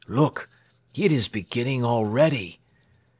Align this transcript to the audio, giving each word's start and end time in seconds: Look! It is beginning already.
Look! 0.07 0.49
It 0.95 1.11
is 1.11 1.27
beginning 1.27 1.85
already. 1.85 2.59